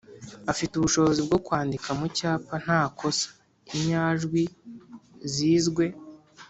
–afite 0.51 0.73
ubushobozi 0.75 1.19
bwo 1.27 1.37
kwandika 1.45 1.89
mu 1.99 2.07
cyapa 2.17 2.55
nta 2.63 2.81
kosa 2.99 3.27
inyajwi 3.75 4.43
zizwe 5.33 5.85